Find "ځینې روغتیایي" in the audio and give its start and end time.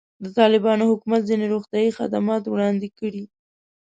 1.29-1.91